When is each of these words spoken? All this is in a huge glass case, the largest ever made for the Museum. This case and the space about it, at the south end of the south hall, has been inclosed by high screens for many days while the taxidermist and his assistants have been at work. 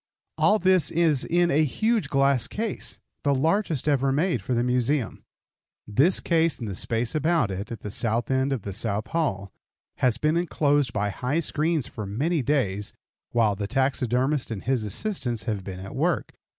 All 0.39 0.57
this 0.57 0.89
is 0.89 1.23
in 1.25 1.51
a 1.51 1.63
huge 1.63 2.09
glass 2.09 2.47
case, 2.47 2.99
the 3.23 3.35
largest 3.35 3.87
ever 3.87 4.11
made 4.11 4.41
for 4.41 4.55
the 4.55 4.63
Museum. 4.63 5.23
This 5.85 6.19
case 6.19 6.57
and 6.57 6.67
the 6.67 6.73
space 6.73 7.13
about 7.13 7.51
it, 7.51 7.71
at 7.71 7.81
the 7.81 7.91
south 7.91 8.31
end 8.31 8.51
of 8.51 8.63
the 8.63 8.73
south 8.73 9.05
hall, 9.09 9.51
has 9.97 10.17
been 10.17 10.37
inclosed 10.37 10.91
by 10.91 11.11
high 11.11 11.39
screens 11.39 11.85
for 11.85 12.07
many 12.07 12.41
days 12.41 12.93
while 13.29 13.55
the 13.55 13.67
taxidermist 13.67 14.49
and 14.49 14.63
his 14.63 14.85
assistants 14.85 15.43
have 15.43 15.63
been 15.63 15.79
at 15.79 15.93
work. 15.95 16.33